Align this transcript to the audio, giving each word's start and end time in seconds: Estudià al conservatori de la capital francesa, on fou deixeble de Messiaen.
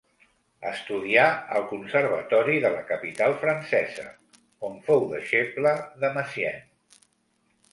Estudià 0.67 1.25
al 1.59 1.65
conservatori 1.73 2.57
de 2.63 2.71
la 2.77 2.81
capital 2.93 3.37
francesa, 3.43 4.07
on 4.71 4.81
fou 4.89 5.07
deixeble 5.13 5.75
de 6.05 6.13
Messiaen. 6.17 6.69